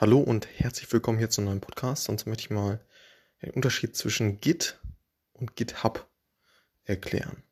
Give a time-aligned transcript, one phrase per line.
[0.00, 2.04] Hallo und herzlich willkommen hier zu einem neuen Podcast.
[2.04, 2.80] Sonst möchte ich mal
[3.42, 4.80] den Unterschied zwischen Git
[5.34, 6.08] und GitHub
[6.84, 7.42] erklären.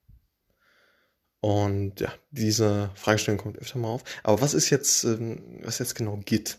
[1.40, 4.02] Und ja, diese Fragestellung kommt öfter mal auf.
[4.22, 6.58] Aber was ist jetzt, ähm, was ist jetzt genau Git?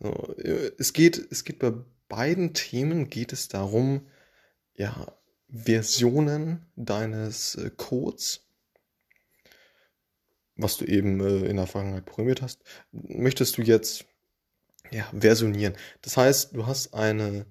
[0.00, 1.72] Äh, es geht, es geht bei
[2.10, 4.06] beiden Themen geht es darum,
[4.74, 5.10] ja,
[5.48, 8.46] Versionen deines äh, Codes,
[10.56, 14.04] was du eben äh, in der Vergangenheit programmiert hast, möchtest du jetzt
[14.94, 15.74] ja, versionieren.
[16.02, 17.46] Das heißt, du hast eine,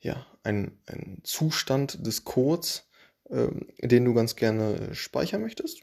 [0.00, 2.88] ja, einen, einen Zustand des Codes,
[3.30, 5.82] ähm, den du ganz gerne speichern möchtest.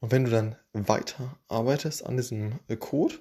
[0.00, 3.16] Und wenn du dann weiter arbeitest an diesem äh, Code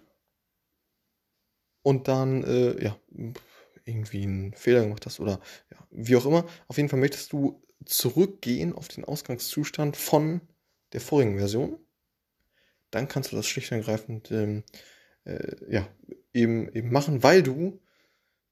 [1.81, 2.97] und dann äh, ja,
[3.83, 7.61] irgendwie einen Fehler gemacht hast oder ja, wie auch immer, auf jeden Fall möchtest du
[7.83, 10.39] zurückgehen auf den Ausgangszustand von
[10.93, 11.77] der vorigen Version,
[12.89, 14.63] dann kannst du das schlicht und ergreifend ähm,
[15.25, 15.87] äh, ja,
[16.33, 17.79] eben, eben machen, weil du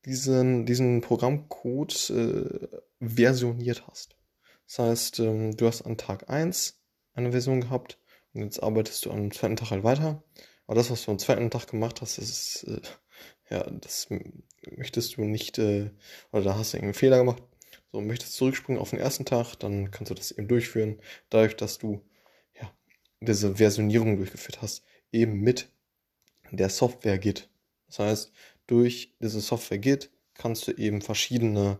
[0.06, 2.68] diesen, diesen Programmcode äh,
[3.00, 4.16] versioniert hast.
[4.68, 6.82] Das heißt, ähm, du hast an Tag 1
[7.14, 8.00] eine Version gehabt
[8.34, 10.24] und jetzt arbeitest du am zweiten Tag halt weiter.
[10.66, 12.82] Aber das, was du am zweiten Tag gemacht hast, das ist, äh,
[13.50, 14.08] ja, das
[14.78, 15.92] möchtest du nicht, äh,
[16.32, 17.44] oder da hast du einen Fehler gemacht.
[17.92, 21.78] So, möchtest zurückspringen auf den ersten Tag, dann kannst du das eben durchführen, dadurch, dass
[21.78, 22.02] du,
[22.60, 22.72] ja,
[23.20, 25.70] diese Versionierung durchgeführt hast, eben mit
[26.58, 27.50] der Software Git.
[27.88, 28.32] Das heißt,
[28.68, 31.80] durch diese Software Git kannst du eben verschiedene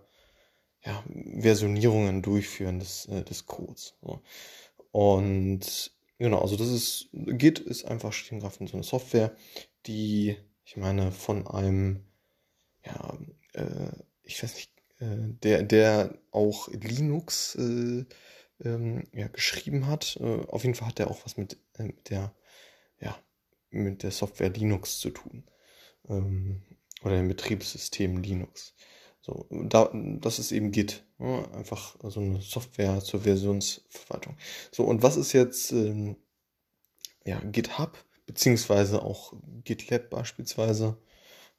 [0.84, 1.04] ja,
[1.40, 3.96] Versionierungen durchführen des, äh, des Codes.
[4.92, 9.36] Und genau, also das ist, Git ist einfach Stringgrafen so eine Software,
[9.86, 12.04] die, ich meine, von einem,
[12.86, 13.18] ja,
[13.54, 13.92] äh,
[14.24, 18.06] ich weiß nicht, äh, der, der auch Linux äh,
[18.64, 20.18] ähm, ja, geschrieben hat.
[20.20, 22.34] Äh, auf jeden Fall hat er auch was mit, mit der
[23.00, 23.18] ja,
[23.72, 25.44] mit der Software Linux zu tun.
[26.08, 26.62] Ähm,
[27.04, 28.76] oder dem Betriebssystem Linux.
[29.22, 31.04] So, da, das ist eben Git.
[31.20, 34.38] Ja, einfach so eine Software zur Versionsverwaltung.
[34.72, 36.16] So, und was ist jetzt ähm,
[37.26, 39.34] ja, GitHub, beziehungsweise auch
[39.64, 40.98] GitLab beispielsweise?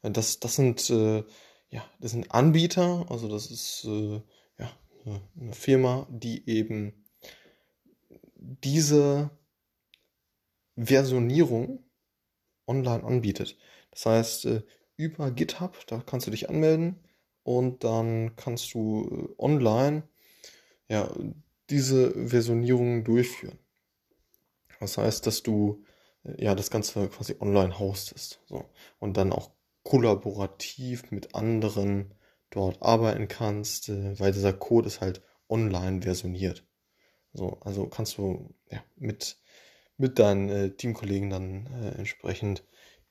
[0.01, 1.23] Das, das sind äh,
[1.73, 4.21] ja, das sind Anbieter, also das ist äh,
[4.59, 4.71] ja,
[5.39, 7.03] eine Firma, die eben
[8.35, 9.31] diese
[10.75, 11.83] Versionierung
[12.67, 13.57] online anbietet.
[13.91, 14.61] Das heißt, äh,
[14.95, 16.99] über GitHub, da kannst du dich anmelden
[17.43, 20.03] und dann kannst du äh, online
[20.87, 21.09] ja,
[21.69, 23.57] diese Versionierung durchführen.
[24.79, 25.83] Das heißt, dass du
[26.23, 28.41] äh, ja das Ganze quasi online hostest.
[28.45, 28.65] So.
[28.99, 29.51] Und dann auch
[29.83, 32.13] kollaborativ mit anderen
[32.49, 36.65] dort arbeiten kannst, weil dieser Code ist halt online versioniert.
[37.33, 39.37] So, also kannst du ja, mit
[39.97, 42.63] mit deinen äh, Teamkollegen dann äh, entsprechend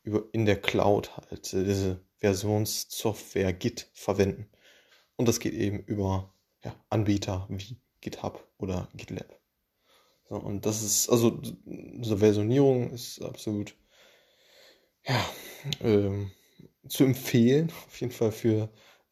[0.02, 4.48] über, in der Cloud halt äh, diese Versionssoftware Git verwenden.
[5.16, 6.34] Und das geht eben über
[6.64, 9.38] ja, Anbieter wie GitHub oder GitLab.
[10.28, 13.76] So, und das ist, also diese Versionierung ist absolut
[15.06, 15.30] ja,
[15.80, 16.30] ähm,
[16.88, 18.70] zu empfehlen, auf jeden Fall für,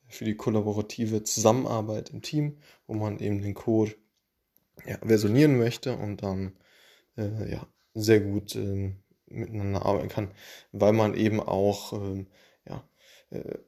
[0.09, 3.95] für die kollaborative Zusammenarbeit im Team, wo man eben den Code
[4.87, 6.57] ja, versionieren möchte und dann
[7.16, 8.94] äh, ja, sehr gut äh,
[9.26, 10.31] miteinander arbeiten kann,
[10.72, 12.26] weil man eben auch ähm,
[12.66, 12.88] ja,
[13.31, 13.59] äh,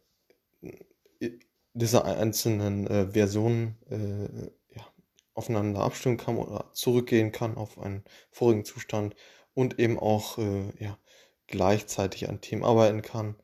[1.74, 4.86] diese einzelnen äh, Versionen äh, ja,
[5.34, 9.14] aufeinander abstimmen kann oder zurückgehen kann auf einen vorigen Zustand
[9.54, 10.98] und eben auch äh, ja,
[11.46, 13.36] gleichzeitig an Themen arbeiten kann.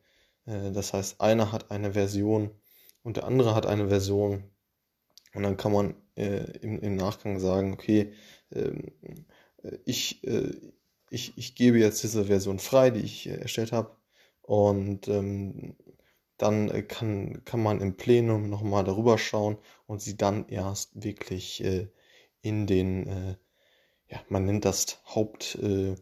[0.47, 2.51] Das heißt, einer hat eine Version
[3.03, 4.45] und der andere hat eine Version
[5.35, 8.15] und dann kann man im, im Nachgang sagen, okay,
[8.51, 9.15] ähm, äh,
[9.85, 10.53] ich, äh,
[11.11, 13.97] ich, ich gebe jetzt diese Version frei, die ich äh, erstellt habe.
[14.43, 15.77] Und ähm,
[16.39, 21.89] dann kann, kann man im Plenum nochmal darüber schauen und sie dann erst wirklich äh,
[22.43, 23.37] in den, äh,
[24.09, 25.97] ja, man nennt das Haupt, äh,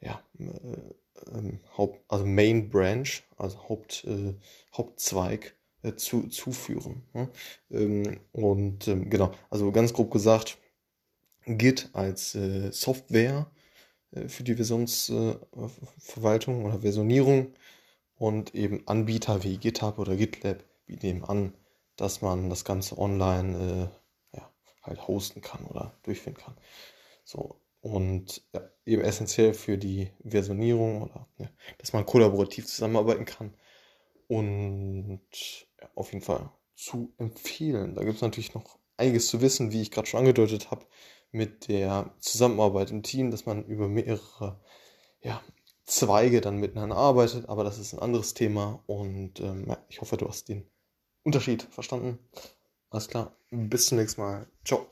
[0.00, 4.06] ja, ähm, Haupt, also Main Branch, also Haupt,
[4.76, 5.56] Hauptzweig
[5.96, 7.02] zu, zuführen.
[7.12, 7.30] Ne?
[7.70, 10.58] Ähm, und ähm, genau, also ganz grob gesagt,
[11.46, 13.50] Git als äh, Software
[14.10, 17.54] äh, für die Versionsverwaltung äh, oder Versionierung
[18.16, 21.54] und eben Anbieter wie GitHub oder GitLab bieten eben an,
[21.96, 23.90] dass man das Ganze online
[24.32, 24.50] äh, ja,
[24.82, 26.56] halt hosten kann oder durchführen kann.
[27.24, 31.48] So, und ja, eben essentiell für die Versionierung oder ja,
[31.78, 33.54] dass man kollaborativ zusammenarbeiten kann.
[34.28, 35.20] Und
[35.80, 37.94] ja, auf jeden Fall zu empfehlen.
[37.94, 40.86] Da gibt es natürlich noch einiges zu wissen, wie ich gerade schon angedeutet habe
[41.32, 44.60] mit der Zusammenarbeit im Team, dass man über mehrere
[45.22, 45.42] ja,
[45.84, 50.16] Zweige dann miteinander arbeitet, aber das ist ein anderes Thema und ähm, ja, ich hoffe,
[50.16, 50.68] du hast den
[51.22, 52.18] Unterschied verstanden.
[52.90, 54.46] Alles klar, bis zum nächsten Mal.
[54.64, 54.86] Ciao.